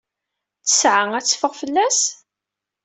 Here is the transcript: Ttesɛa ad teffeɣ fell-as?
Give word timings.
Ttesɛa 0.61 1.03
ad 1.17 1.25
teffeɣ 1.25 1.53
fell-as? 1.61 1.99